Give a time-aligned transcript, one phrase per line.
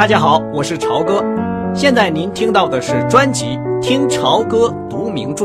[0.00, 1.22] 大家好，我是朝哥。
[1.74, 3.44] 现在您听到的是专辑
[3.82, 5.44] 《听朝歌读名著》，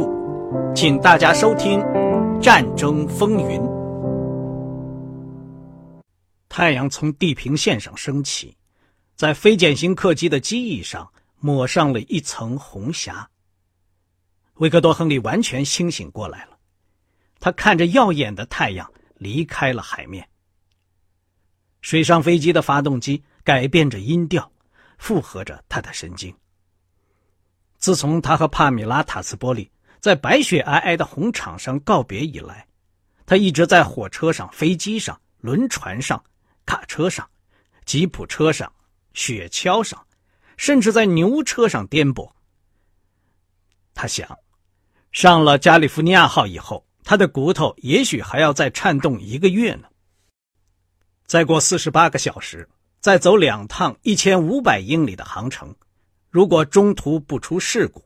[0.73, 1.77] 请大家收听
[2.39, 3.59] 《战争风云》。
[6.47, 8.55] 太阳从地平线上升起，
[9.17, 11.11] 在非践行客机的机翼上
[11.41, 13.29] 抹上了一层红霞。
[14.53, 16.51] 维克多·亨利完全清醒过来了，
[17.41, 20.25] 他看着耀眼的太阳离开了海面。
[21.81, 24.51] 水上飞机的发动机改变着音调，
[24.97, 26.35] 附和着他的神经。
[27.77, 32.67] 自从他和帕米拉·塔斯波利在白雪皑皑的红场上告别以来，
[33.25, 36.21] 他一直在火车上、飞机上、轮船上、
[36.65, 37.29] 卡车上、
[37.85, 38.73] 吉普车上、
[39.13, 40.03] 雪橇上，
[40.57, 42.31] 甚至在牛车上颠簸。
[43.93, 44.27] 他想，
[45.11, 49.87] 上了加利福尼亚号以后，他的骨头也许还要再颤动一个月呢。
[51.27, 52.67] 再过四十八个小时，
[53.05, 55.75] 再走两趟一千五百英里的航程，
[56.31, 58.03] 如果中途不出事故，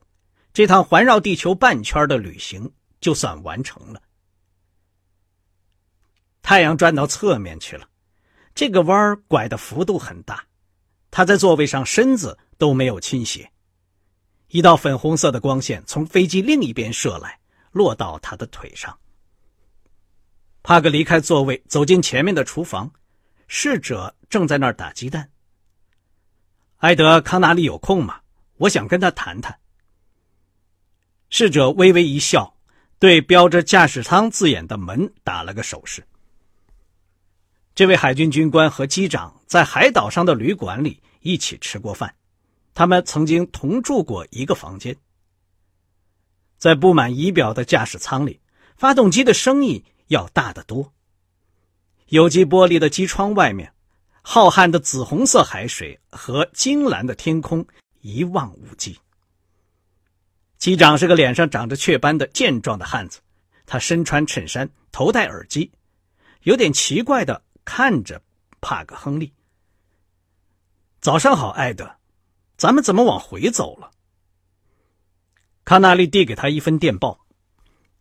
[0.51, 2.69] 这趟环绕地球半圈的旅行
[2.99, 4.01] 就算完成了。
[6.41, 7.87] 太阳转到侧面去了，
[8.53, 10.43] 这个弯拐的幅度很大，
[11.09, 13.49] 他在座位上身子都没有倾斜。
[14.49, 17.39] 一道粉红色的光线从飞机另一边射来，
[17.71, 18.99] 落到他的腿上。
[20.61, 22.91] 帕格离开座位，走进前面的厨房。
[23.51, 25.31] 侍者正在那儿打鸡蛋。
[26.77, 28.21] 埃德·康纳利有空吗？
[28.57, 29.59] 我想跟他谈谈。
[31.31, 32.55] 侍者微微一笑，
[32.99, 36.07] 对标着驾驶舱字眼的门打了个手势。
[37.73, 42.13] 这位海军军官和机长在海岛上的旅馆里一起吃过饭，
[42.75, 44.95] 他们曾经同住过一个房间。
[46.59, 48.39] 在布满仪表的驾驶舱里，
[48.77, 50.93] 发动机的声音要大得多。
[52.09, 53.71] 有机玻璃的机窗外面，
[54.23, 57.63] 浩瀚的紫红色海水和金蓝的天空
[58.01, 58.97] 一望无际。
[60.57, 63.19] 机长是个脸上长着雀斑的健壮的汉子，
[63.67, 65.71] 他身穿衬衫，头戴耳机，
[66.41, 68.19] 有点奇怪的看着
[68.59, 69.31] 帕克·亨利。
[71.01, 71.95] 早上好，艾德，
[72.57, 73.91] 咱们怎么往回走了？
[75.63, 77.19] 康纳利递给他一份电报，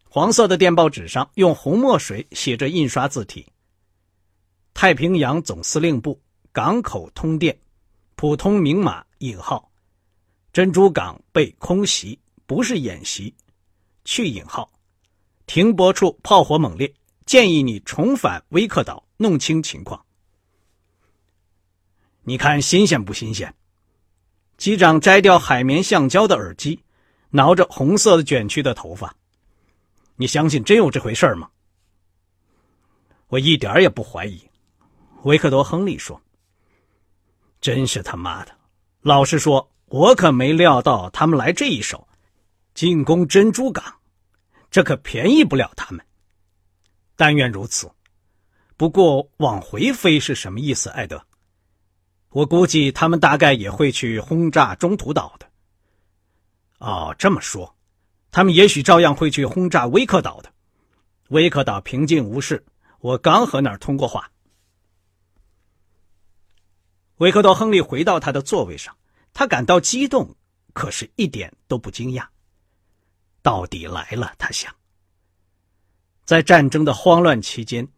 [0.09, 3.47] 黄色的电报纸上用红墨水写着印刷字体。
[4.81, 6.23] 太平洋总司令部
[6.53, 7.59] 港口通电，
[8.15, 9.73] 普通明码引号，
[10.53, 12.17] 珍珠港被空袭，
[12.47, 13.35] 不是演习。
[14.05, 14.71] 去引号，
[15.47, 16.95] 停泊处炮火猛烈，
[17.27, 20.07] 建议你重返威克岛，弄清情况。
[22.23, 23.53] 你看新鲜不新鲜？
[24.59, 26.85] 机长摘掉海绵橡胶的耳机，
[27.31, 29.13] 挠着红色的卷曲的头发。
[30.15, 31.51] 你相信真有这回事吗？
[33.27, 34.41] 我一点也不怀疑。
[35.29, 36.19] 维克多·亨利说
[37.61, 38.53] ：“真是他妈的！
[39.03, 42.09] 老实说，我可没料到他们来这一手，
[42.73, 43.85] 进攻珍珠港，
[44.71, 46.03] 这可便宜不了他们。
[47.15, 47.91] 但愿如此。
[48.79, 51.23] 不过往回飞是什么意思，艾德？
[52.31, 55.47] 我估计他们大概也会去轰炸中途岛的。
[56.79, 57.77] 哦，这么说，
[58.31, 60.51] 他们也许照样会去轰炸威克岛的。
[61.29, 62.65] 威克岛平静无事，
[63.01, 64.31] 我刚和那儿通过话。”
[67.19, 68.97] 维克多·亨利回到他的座位上，
[69.33, 70.35] 他感到激动，
[70.73, 72.27] 可是一点都不惊讶。
[73.43, 74.75] 到底来了，他想。
[76.25, 77.89] 在战争的慌乱期间，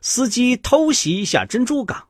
[0.00, 2.08] 司机偷袭一下珍珠港，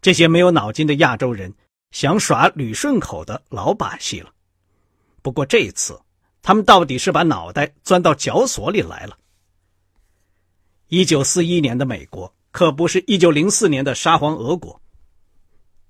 [0.00, 1.54] 这些没有脑筋的亚洲人
[1.92, 4.32] 想耍捋顺口的老把戏了。
[5.20, 6.00] 不过这一次，
[6.42, 9.16] 他们到底是把脑袋钻到绞索里来了。
[10.88, 14.80] 一九四一年的美国可不是一九零四年的沙皇俄国。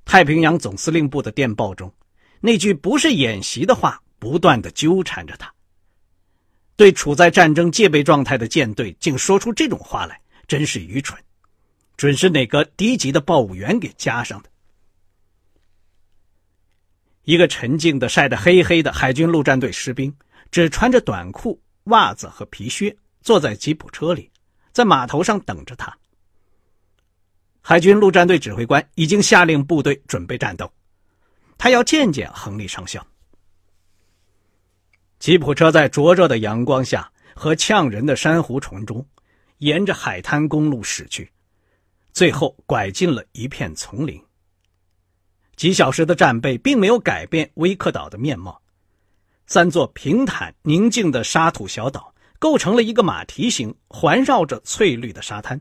[0.05, 1.93] 太平洋总司令部的电报中，
[2.41, 5.53] 那句不是演习的话不断的纠缠着他。
[6.77, 11.19] 对处在战争戒备状态的舰队，竟说出这种话来，真是愚蠢，
[11.97, 14.51] 准是哪个低级的报务员给加上的。
[17.25, 20.13] 一个沉静的、晒得黑黑的海军陆战队士兵，
[20.51, 24.29] 只穿着短裤、袜子和皮靴，坐在吉普车里，
[24.73, 25.97] 在码头上等着他。
[27.65, 30.71] 海军陆战队指挥官已经下令部队准备战斗，
[31.57, 33.07] 他要见见亨利上校。
[35.21, 39.07] 吉普车在灼热的阳光下和呛人的珊瑚丛中，
[39.59, 41.31] 沿着海滩公路驶去，
[42.13, 44.21] 最后拐进了一片丛林。
[45.55, 48.61] 几小时的战备并没有改变威克岛的面貌，
[49.47, 55.61] 三座平坦宁静的沙土小岛构成了一个马蹄形，环绕着翠绿的沙滩。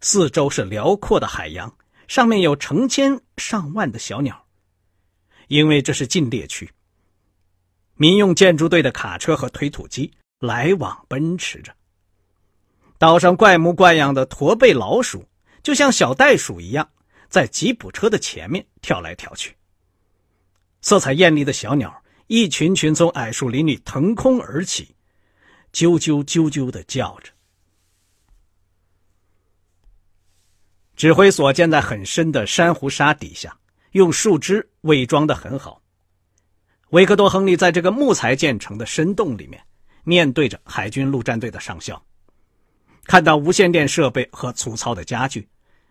[0.00, 1.76] 四周是辽阔的海洋，
[2.06, 4.46] 上面有成千上万的小鸟，
[5.48, 6.70] 因为这是禁猎区。
[7.94, 11.74] 民用建筑队的卡车和推土机来往奔驰着。
[12.98, 15.26] 岛上怪模怪样的驼背老鼠，
[15.62, 16.88] 就像小袋鼠一样，
[17.28, 19.56] 在吉普车的前面跳来跳去。
[20.82, 24.94] 色彩艳丽的小鸟一群群从矮树林里腾空而起，
[25.72, 27.32] 啾啾啾啾的叫着。
[30.96, 33.54] 指挥所建在很深的珊瑚沙底下，
[33.92, 35.82] 用树枝伪装的很好。
[36.90, 39.62] 维克多·亨利在这个木材建成的深洞里面，
[40.04, 42.02] 面对着海军陆战队的上校，
[43.04, 45.46] 看到无线电设备和粗糙的家具，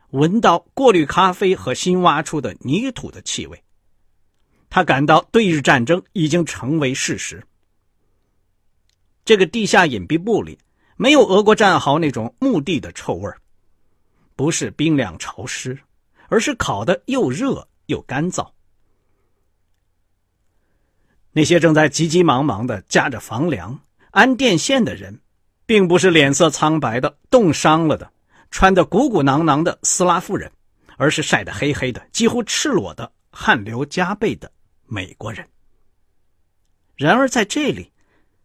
[0.09, 3.63] 闻到过滤咖啡和新挖出的泥土的气味，
[4.71, 7.43] 他感到对日战争已经成为事实。
[9.23, 10.57] 这个地下隐蔽部里
[10.97, 13.37] 没有俄国战壕那种墓地的臭味儿。
[14.35, 15.79] 不是冰凉潮湿，
[16.27, 18.49] 而是烤的又热又干燥。
[21.31, 23.79] 那些正在急急忙忙的架着房梁、
[24.11, 25.19] 安电线的人，
[25.65, 28.11] 并不是脸色苍白的、冻伤了的、
[28.51, 30.51] 穿得鼓鼓囊囊的斯拉夫人，
[30.97, 34.51] 而是晒得黑黑的、几乎赤裸的、汗流浃背的
[34.85, 35.47] 美国人。
[36.95, 37.91] 然而，在这里，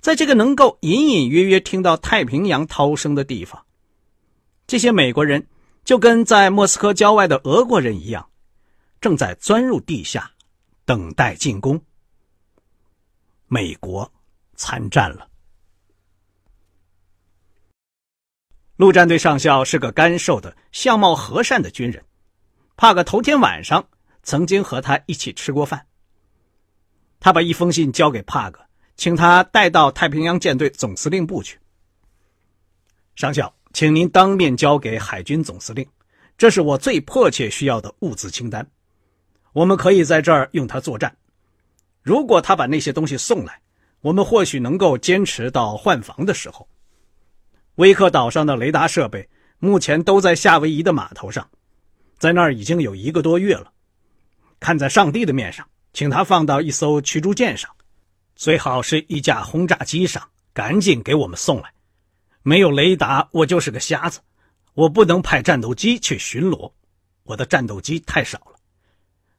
[0.00, 3.64] 在这个能够隐隐约约听到太平洋涛声的地方，
[4.66, 5.46] 这些美国人。
[5.84, 8.30] 就跟在莫斯科郊外的俄国人一样，
[9.00, 10.30] 正在钻入地下，
[10.84, 11.82] 等待进攻。
[13.46, 14.12] 美国
[14.54, 15.28] 参战了。
[18.76, 22.04] 陆战队上校是个干瘦的、相貌和善的军人，
[22.76, 23.88] 帕克头天晚上
[24.22, 25.86] 曾经和他一起吃过饭。
[27.18, 28.64] 他把一封信交给帕克，
[28.96, 31.58] 请他带到太平洋舰队总司令部去。
[33.16, 33.54] 上校。
[33.72, 35.86] 请您当面交给海军总司令，
[36.36, 38.68] 这是我最迫切需要的物资清单。
[39.52, 41.16] 我们可以在这儿用它作战。
[42.02, 43.60] 如果他把那些东西送来，
[44.00, 46.68] 我们或许能够坚持到换防的时候。
[47.76, 49.28] 威克岛上的雷达设备
[49.58, 51.48] 目前都在夏威夷的码头上，
[52.18, 53.72] 在那儿已经有一个多月了。
[54.58, 57.70] 看在上帝的面上，请他放到一艘驱逐舰上，
[58.34, 60.22] 最好是一架轰炸机上，
[60.52, 61.72] 赶紧给我们送来。
[62.42, 64.20] 没有雷达，我就是个瞎子。
[64.74, 66.72] 我不能派战斗机去巡逻，
[67.24, 68.56] 我的战斗机太少了。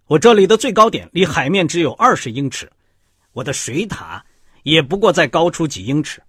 [0.07, 2.69] 我这里的最高点离海面只有二十英尺，
[3.31, 4.23] 我的水塔
[4.63, 6.21] 也不过再高出几英尺。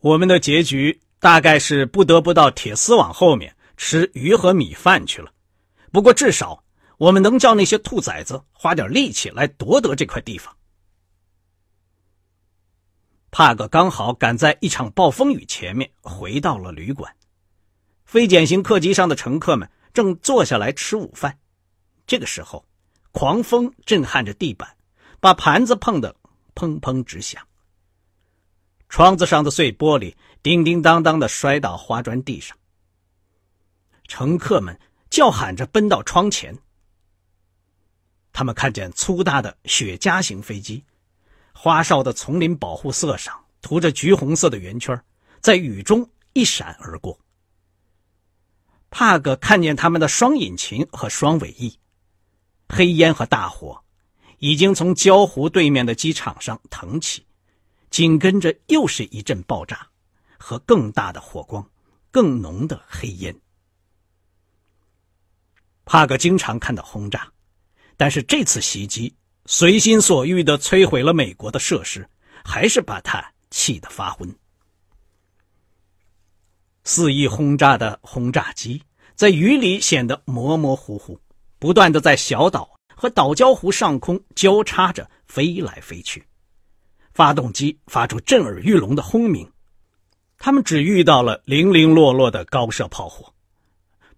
[0.00, 5.32] 我们的结局大概是不得不到铁丝网后面吃鱼和米饭去了。
[5.92, 6.62] 不过至少
[6.98, 10.54] 我们能叫那些兔崽子花点力气来夺得这块地方。
[13.30, 17.14] 帕克刚好赶在一场暴风雨前面回到了旅馆，
[18.04, 21.38] 非典型客机上的乘客们正坐下来吃午饭。
[22.06, 22.66] 这个时候，
[23.12, 24.76] 狂风震撼着地板，
[25.20, 26.16] 把盘子碰得
[26.54, 27.46] 砰砰直响。
[28.88, 32.56] 窗子上的碎玻璃叮叮当当的摔到花砖地上。
[34.06, 34.80] 乘客们
[35.10, 36.56] 叫喊着奔到窗前，
[38.32, 40.82] 他们看见粗大的雪茄型飞机。
[41.52, 45.00] 花哨的丛林保护色上涂着橘红色的圆圈，
[45.40, 47.18] 在雨中一闪而过。
[48.90, 51.78] 帕格看见他们的双引擎和双尾翼，
[52.68, 53.82] 黑烟和大火
[54.38, 57.26] 已经从礁湖对面的机场上腾起，
[57.90, 59.88] 紧跟着又是一阵爆炸
[60.38, 61.68] 和更大的火光，
[62.10, 63.38] 更浓的黑烟。
[65.84, 67.30] 帕格经常看到轰炸，
[67.96, 69.14] 但是这次袭击。
[69.50, 72.06] 随心所欲的摧毁了美国的设施，
[72.44, 74.30] 还是把他气得发昏。
[76.84, 78.82] 肆意轰炸的轰炸机
[79.14, 81.18] 在雨里显得模模糊糊，
[81.58, 86.22] 不断的在小岛和岛礁湖上空交叉着飞来飞去。
[87.14, 89.50] 发动机发出震耳欲聋的轰鸣，
[90.36, 93.32] 他们只遇到了零零落落的高射炮火。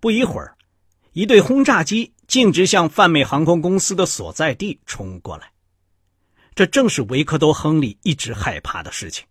[0.00, 0.56] 不一会儿，
[1.12, 2.12] 一队轰炸机。
[2.30, 5.50] 径直向泛美航空公司的所在地冲过来，
[6.54, 9.26] 这正是维克多·亨利一直害怕的事情。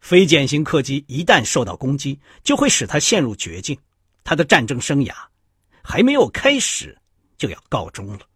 [0.00, 3.78] 非典型客机一旦受到攻击，就会使他陷入绝境，
[4.24, 5.14] 他的战争生涯
[5.80, 6.98] 还没有开始
[7.38, 8.26] 就要告终了。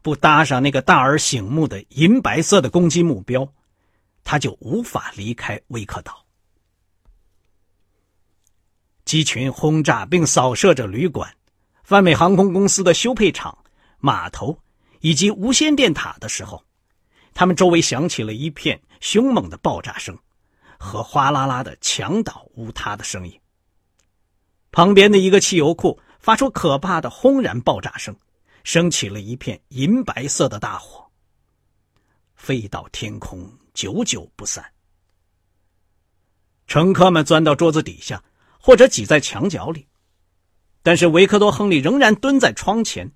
[0.00, 3.46] 不搭上那个大而醒目的银白色的攻击目标，
[4.22, 6.24] 他就无法离开威克岛。
[9.04, 11.30] 机群轰炸并扫射着旅馆。
[11.84, 13.56] 泛美航空公司的修配厂、
[13.98, 14.58] 码头
[15.00, 16.64] 以及无线电塔的时候，
[17.34, 20.18] 他们周围响起了一片凶猛的爆炸声
[20.78, 23.38] 和哗啦啦的墙倒屋塌的声音。
[24.72, 28.16] 旁边的一个汽油库发出可怕的轰然爆炸声，
[28.64, 31.06] 升起了一片银白色的大火，
[32.34, 34.64] 飞到天空，久久不散。
[36.66, 38.24] 乘客们钻到桌子底下，
[38.58, 39.86] 或者挤在墙角里，
[40.84, 43.10] 但是维克多·亨利仍然蹲在窗前，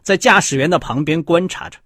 [0.00, 1.76] 在驾驶员的旁边观察着。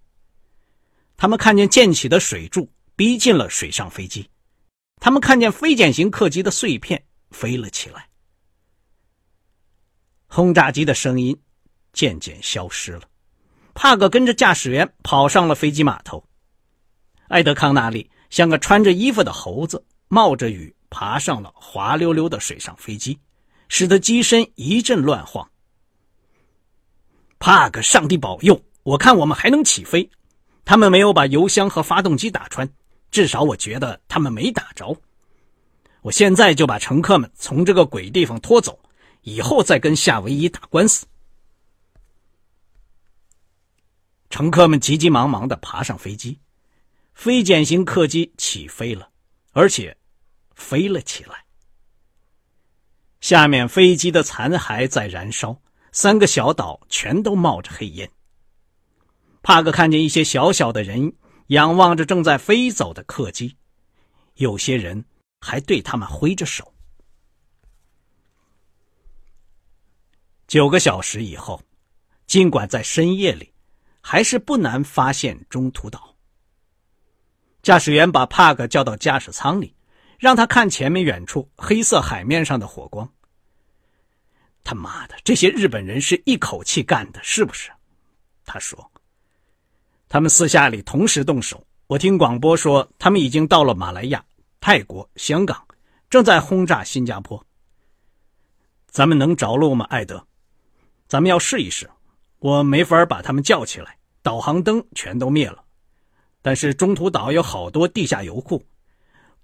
[1.17, 4.29] 他们看见溅起的水柱逼近了水上飞机，
[5.01, 8.11] 他们看见飞捡型客机的碎片飞了起来。
[10.27, 11.41] 轰炸机的声音
[11.95, 13.05] 渐渐消失了，
[13.73, 16.23] 帕格跟着驾驶员跑上了飞机码头。
[17.29, 23.19] 艾德康纳利像个穿着衣服的猴子，冒着雨爬上了滑溜溜的水上飞机，
[23.69, 25.51] 使得机身一阵乱晃。
[27.39, 28.63] 帕格，上帝保佑！
[28.83, 30.11] 我看我们还能起飞。
[30.65, 32.67] 他们没有把油箱和发动机打穿，
[33.11, 34.99] 至少我觉得他们没打着。
[36.01, 38.79] 我现在就把乘客们从这个鬼地方拖走，
[39.23, 41.07] 以后再跟夏威夷打官司。
[44.31, 46.41] 乘客们急急忙忙的爬上飞机，
[47.13, 49.11] 飞捡型客机起飞了，
[49.53, 49.97] 而且
[50.55, 51.44] 飞了起来。
[53.25, 55.59] 下面飞机的残骸在燃烧，
[55.93, 58.11] 三个小岛全都冒着黑烟。
[59.41, 61.11] 帕克看见一些小小的人
[61.47, 63.57] 仰望着正在飞走的客机，
[64.35, 65.07] 有些人
[65.41, 66.75] 还对他们挥着手。
[70.47, 71.63] 九个小时以后，
[72.27, 73.55] 尽管在深夜里，
[74.03, 76.15] 还是不难发现中途岛。
[77.63, 79.75] 驾驶员把帕克叫到驾驶舱里，
[80.19, 83.09] 让他看前面远处黑色海面上的火光。
[84.63, 87.71] 他妈的，这些日本人是一口气干的，是不是？
[88.45, 88.91] 他说。
[90.09, 91.67] 他们私下里同时动手。
[91.87, 94.25] 我听广播说，他们已经到了马来亚、
[94.61, 95.67] 泰国、香港，
[96.09, 97.45] 正在轰炸新加坡。
[98.87, 100.27] 咱们能着陆吗，艾德？
[101.09, 101.91] 咱们要试一试。
[102.39, 105.63] 我没法把他们叫起来，导航灯全都灭了。
[106.41, 108.65] 但是中途岛有好多地下油库，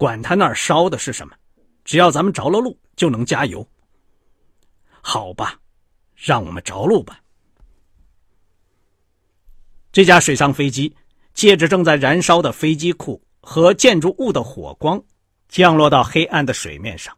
[0.00, 1.36] 管他那儿烧的是什么，
[1.84, 3.68] 只要咱们着了陆，就能加油。
[5.02, 5.60] 好吧，
[6.16, 7.20] 让我们着陆吧。
[9.92, 10.96] 这架水上飞机
[11.34, 14.98] 借着正在燃烧的飞机库和建筑物的火光，
[15.50, 17.14] 降落到黑暗的水面上。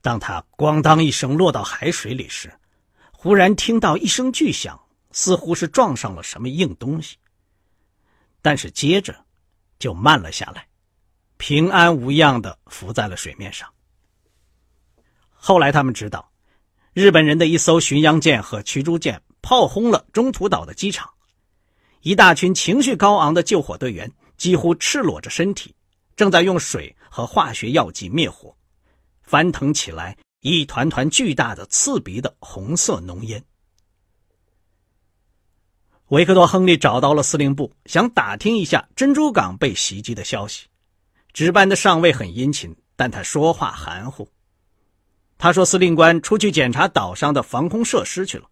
[0.00, 2.52] 当它咣当一声落到海水里时，
[3.12, 4.76] 忽然听到一声巨响，
[5.12, 7.16] 似乎是撞上了什么硬东西。
[8.42, 9.24] 但是接着
[9.78, 10.66] 就慢了下来，
[11.40, 13.66] 平安无恙的浮在了水面上。
[15.30, 16.30] 后来他们知道，
[16.92, 21.10] 日本人的一艘巡洋舰和驱逐舰炮轰了中途岛的机场。
[22.02, 25.74] 一大群情绪高昂的救火队员几乎赤裸着身体，
[26.14, 28.54] 正在用水和化学药剂灭火，
[29.22, 33.42] 翻腾起来一团团巨大的刺鼻的红色浓烟。
[36.08, 40.66] 维克多·亨利找到了司令部，想打听一下珍珠港被袭击的消息。
[41.32, 44.28] 值班的上尉很殷勤，但他说话含糊。
[45.38, 48.44] 他说：“司令官出去检查岛上的防空设施去了，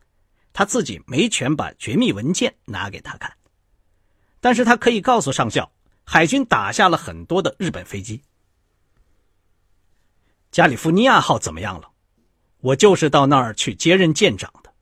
[0.52, 3.32] 他自己没权把绝密文件拿给他看。”
[4.40, 5.70] 但是他可以告诉上校，
[6.04, 8.22] 海军打下了很多的日本飞机。
[10.50, 11.90] 加利福尼亚号怎么样了？
[12.60, 14.72] 我就是到那儿去接任舰长的。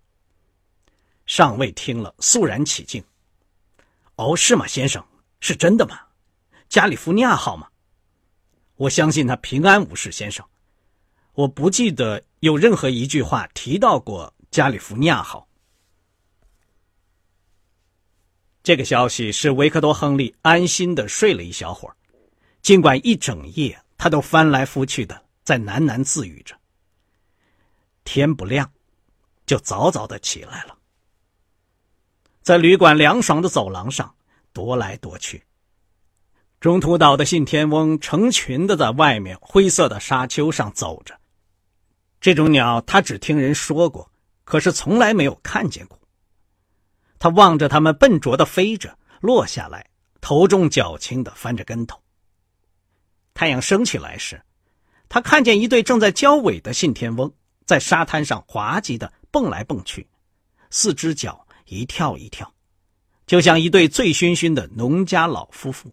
[1.26, 3.02] 上尉听了肃然起敬。
[4.14, 5.04] 哦，是吗，先生？
[5.40, 5.98] 是真的吗？
[6.68, 7.68] 加利福尼亚号吗？
[8.76, 10.46] 我相信他平安无事，先生。
[11.32, 15.46] 我不记得有任何一句话提到过加利福尼亚号。
[18.62, 21.96] 这个消息使维克多·亨利安心的睡了一小会儿，
[22.62, 26.58] 尽管一整夜他都翻来覆去的在喃喃自语着。
[28.02, 28.70] 天不亮，
[29.46, 30.76] 就早早的起来了，
[32.42, 34.14] 在旅馆凉爽的走廊上
[34.52, 35.45] 踱来踱去。
[36.58, 41.14] 中途岛的信天翁成群的在外面灰色的沙丘上走着，
[42.20, 44.10] 这种鸟他只听人说过，
[44.44, 46.00] 可是从来没有看见过。
[47.18, 49.86] 他望着他们笨拙的飞着，落下来，
[50.20, 52.00] 头重脚轻的翻着跟头。
[53.34, 54.42] 太阳升起来时，
[55.10, 57.30] 他看见一对正在交尾的信天翁
[57.66, 60.08] 在沙滩上滑稽的蹦来蹦去，
[60.70, 62.50] 四只脚一跳一跳，
[63.26, 65.92] 就像一对醉醺醺的农家老夫妇。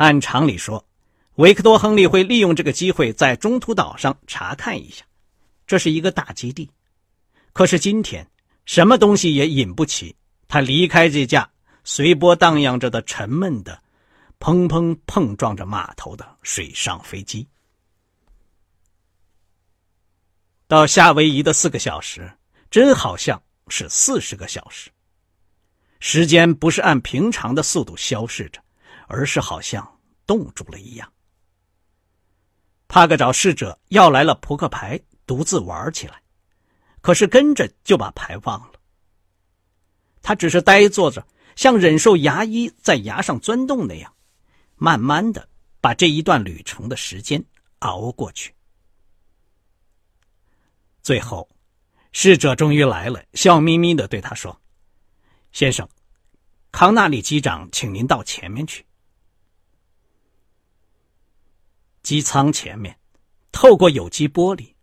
[0.00, 0.82] 按常理说，
[1.34, 5.04] 维克多·亨利会利用这个机会在中途岛上查看一下，
[5.66, 6.70] 这是一个大基地。
[7.52, 8.26] 可是今天。
[8.66, 10.14] 什么东西也引不起
[10.46, 11.50] 他离开这架
[11.82, 13.82] 随波荡漾着的沉闷的、
[14.38, 17.48] 砰砰碰撞着码头的水上飞机。
[20.68, 22.32] 到夏威夷的四个小时，
[22.70, 24.88] 真好像是四十个小时。
[25.98, 28.62] 时间不是按平常的速度消逝着，
[29.10, 31.12] 而是好像冻住了一样。
[32.86, 36.22] 帕克找侍者要来了扑克牌，独自玩起来，
[37.00, 38.80] 可是跟着就把牌忘了。
[40.22, 41.26] 他只是呆坐着，
[41.56, 44.14] 像忍受牙医在牙上钻洞那样，
[44.76, 45.48] 慢慢的
[45.80, 47.44] 把这一段旅程的时间
[47.80, 48.54] 熬过去。
[51.02, 51.48] 最后，
[52.12, 54.60] 侍者终于来了，笑眯眯的对他说。
[55.52, 55.88] 先生，
[56.70, 58.84] 康纳利机长，请您到前面去。
[62.10, 62.98] 机舱前面，
[63.52, 64.74] 透过有机玻璃，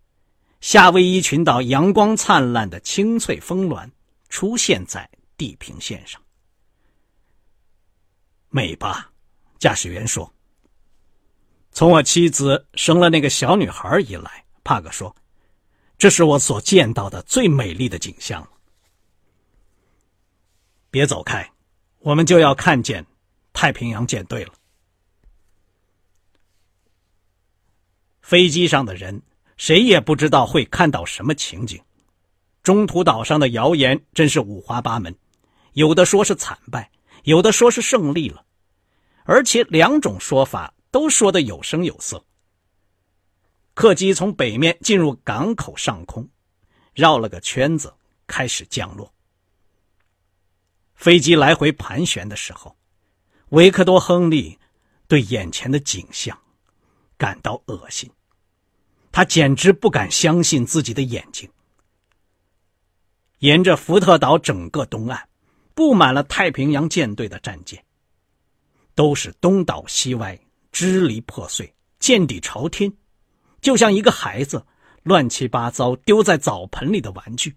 [0.62, 3.92] 夏威夷群岛阳光灿烂的青翠峰峦
[4.30, 5.06] 出现在
[5.36, 6.18] 地平线上。
[8.48, 9.12] 美吧？
[9.58, 10.32] 驾驶员说。
[11.70, 15.14] 从我妻子生了那个小女孩以来，帕克说，
[15.98, 18.50] 这是我所见到的最美丽的景象了。
[20.90, 21.52] 别走开，
[21.98, 23.04] 我们就要看见
[23.52, 24.54] 太平洋舰队了。
[28.28, 29.22] 飞机上的人
[29.56, 31.82] 谁也不知道会看到什么情景。
[32.62, 35.16] 中途岛上的谣言真是五花八门，
[35.72, 36.90] 有的说是惨败，
[37.24, 38.44] 有的说是胜利了，
[39.24, 42.22] 而且两种说法都说的有声有色。
[43.72, 46.28] 客机从北面进入港口上空，
[46.92, 47.94] 绕了个圈子，
[48.26, 49.10] 开始降落。
[50.94, 52.76] 飞机来回盘旋的时候，
[53.48, 54.58] 维克多·亨利
[55.06, 56.38] 对眼前的景象
[57.16, 58.10] 感到恶心，
[59.10, 61.48] 他简直不敢相信自己的眼睛。
[63.38, 65.22] 沿着福特岛整个东岸，
[65.74, 67.84] 布满了太平洋舰队的战舰，
[68.94, 70.38] 都是东倒西歪、
[70.72, 72.92] 支离破碎、舰底朝天，
[73.60, 74.66] 就像一个孩子
[75.04, 77.54] 乱七八糟丢在澡盆里的玩具。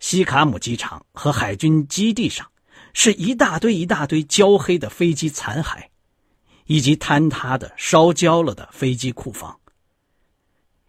[0.00, 2.50] 西卡姆机场和海军基地上，
[2.92, 5.86] 是一大堆一大堆焦黑的飞机残骸，
[6.66, 9.60] 以及坍塌的、烧焦了的飞机库房。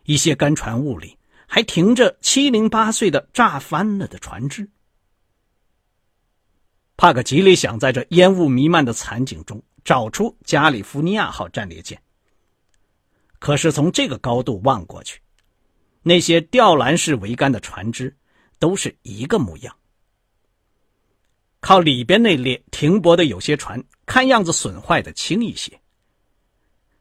[0.04, 4.70] 一些干船坞里还停着七零八碎的、炸翻了的船只。
[6.96, 12.00] 帕克吉里想在这烟雾弥漫的惨景中找出加利福尼亚号战列舰，
[13.40, 15.20] 可是从这个高度望过去，
[16.02, 18.16] 那些吊篮式桅杆的船只。
[18.60, 19.76] 都是一个模样。
[21.60, 25.78] 靠里边那列停泊的有些船，看样子损坏的轻一些。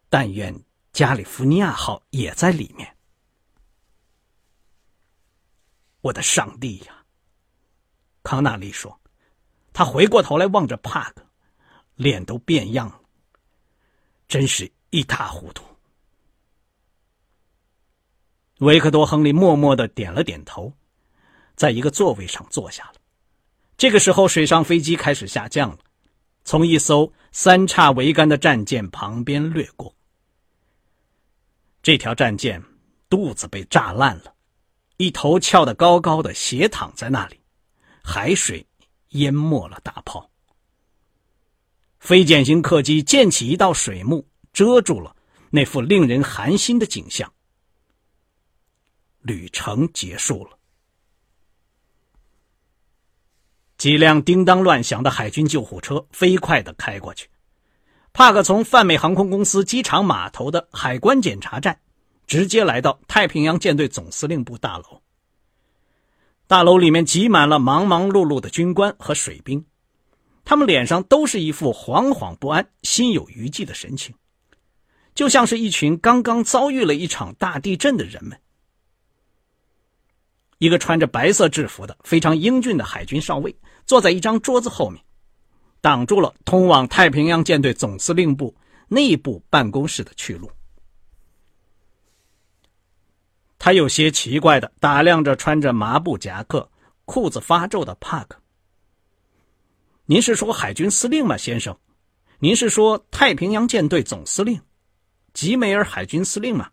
[0.09, 0.53] 但愿
[0.93, 2.97] 加利福尼亚号也在里面。
[6.03, 7.05] 我的上帝呀！
[8.23, 9.01] 康纳利说，
[9.73, 11.25] 他回过头来望着帕克，
[11.95, 13.01] 脸都变样了，
[14.29, 15.65] 真是一塌糊涂。
[18.59, 20.73] 维克多·亨利默默的点了点头。
[21.55, 22.95] 在一个座位上坐下了。
[23.77, 25.79] 这个时候，水上飞机开始下降了，
[26.45, 29.95] 从一艘三叉桅杆的战舰旁边掠过。
[31.83, 32.63] 这条战舰
[33.09, 34.33] 肚子被炸烂了，
[34.99, 37.41] 一头翘得高高的，斜躺在那里，
[38.05, 38.65] 海水
[39.09, 40.31] 淹没了大炮。
[41.99, 45.17] 非典型客机溅起一道水幕，遮住了
[45.51, 47.33] 那副令人寒心的景象。
[49.19, 50.59] 旅程结束了。
[53.77, 57.29] 几辆叮当乱响的海军救护车飞快地开过去。
[58.13, 61.81] 帕克从泛美航空公司机场码头的海关检查站
[62.27, 65.01] 直接来到太平洋舰队总司令部大楼。
[66.47, 69.65] 大楼里面挤满了忙忙碌碌的军官和水兵，
[70.45, 74.15] 他们脸上都是一副惶惶不安、心有余悸的神情，
[75.15, 78.39] 就像是一群刚刚遭遇了一场大地震的人们。
[80.59, 83.57] 一个穿着白色制服的非常英俊的海军少尉。
[83.85, 85.03] 坐在一张桌子后面，
[85.83, 88.57] 挡住了通往太平洋舰队总司令部
[88.89, 90.51] 内部办公室的去路。
[93.59, 96.71] 他有些奇怪的打量着穿着麻布夹克、
[97.05, 98.41] 裤子发皱的帕克。
[100.07, 101.77] “您是说海军司令吗，先生？
[102.39, 104.61] 您是说太平洋舰队总司令，
[105.33, 106.71] 吉梅尔海军司令吗？”“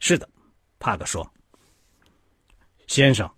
[0.00, 0.28] 是的。”
[0.78, 1.30] 帕克说。
[2.86, 3.30] “先生，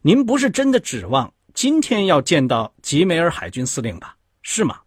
[0.00, 4.16] 您不是真的指望？”今天要见到吉梅尔海军司令吧？
[4.42, 4.80] 是吗？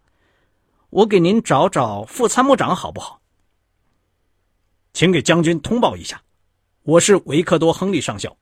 [0.90, 3.20] 我给您找找副参谋长好不好？
[4.92, 6.22] 请给将军通报一下，
[6.82, 8.36] 我是维克多·亨利上校。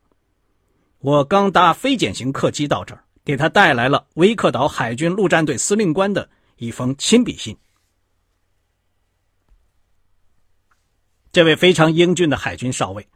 [0.98, 7.56] 我刚搭非检型客机到这儿，给他带来了维克岛海军陆战队司令官的一封亲笔信。
[11.32, 13.08] 这位非常英俊的海军少尉，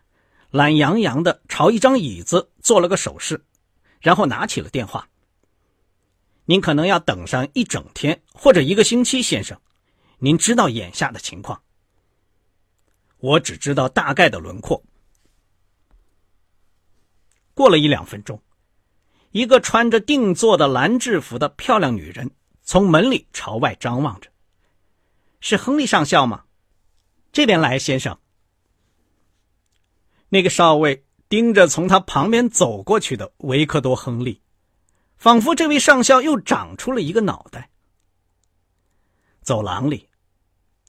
[0.50, 3.44] 懒洋洋的朝一张椅子做了个手势，
[4.06, 5.08] 然后拿起了电话。
[6.44, 9.60] 您可能要等上一整天或者一个星期，先生。
[10.18, 11.60] 您知道眼下的情况？
[13.16, 14.80] 我只知道大概的轮廓。
[17.52, 18.40] 过了一两分钟，
[19.32, 22.30] 一个穿着定做的蓝制服的漂亮女人
[22.62, 24.30] 从门里朝外张望着。
[25.40, 26.44] 是亨利上校吗？
[27.32, 28.16] 这边来，先生。
[30.28, 34.40] 那个少尉盯着从他旁边走过去的维克多·亨利。
[35.16, 37.70] 仿佛这位上校又长出了一个脑袋。
[39.40, 40.08] 走廊里，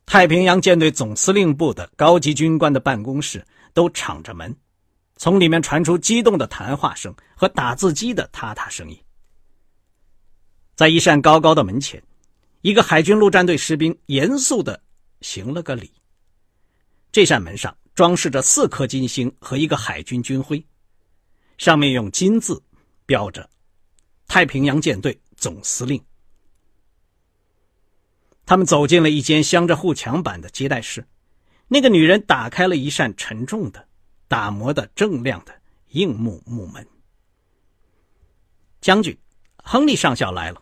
[0.05, 4.53] 太平洋舰队总司令部的高级军官的办公室都敞着门，
[5.15, 8.99] 从里面传出激动的谈话声和打字机的嗒嗒声音。
[10.75, 12.03] 在一扇高高的门前，
[12.61, 14.81] 一个海军陆战队士兵严肃的
[15.21, 15.89] 行了个礼。
[17.13, 20.63] 这扇门上装饰着四颗金星和一个海军军徽，
[21.57, 22.61] 上面用金字
[23.07, 23.49] 标着。
[24.27, 25.99] 太平洋舰队总司令。
[28.45, 31.07] 他们走进了一间镶着护墙板的接待室，
[31.67, 33.87] 那个女人打开了一扇沉重的、
[34.27, 36.87] 打磨的锃亮的硬木木门。
[38.79, 39.17] 将军，
[39.63, 40.61] 亨利上校来了。